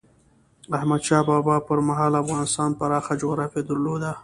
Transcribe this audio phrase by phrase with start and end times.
[0.77, 4.11] احمد شاه بابا پر مهال افغانستان پراخه جغرافیه درلوده.